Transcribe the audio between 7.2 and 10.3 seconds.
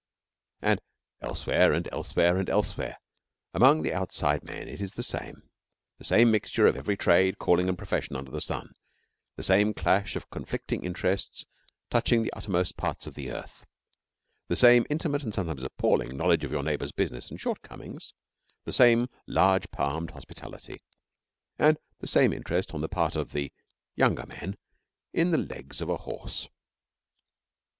calling, and profession under the sun; the same clash